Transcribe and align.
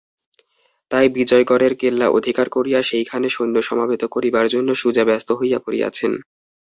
তাই 0.91 1.07
বিজয়গড়ের 1.09 1.73
কেল্লা 1.75 2.07
অধিকার 2.09 2.47
করিয়া 2.49 2.79
সেইখানে 2.83 3.27
সৈন্য 3.29 3.57
সমবেত 3.61 4.03
করিবার 4.11 4.45
জন্য 4.53 4.69
সুজা 4.75 5.03
ব্যস্ত 5.09 5.29
হইয়া 5.39 5.59
পড়িয়াছেন। 5.65 6.11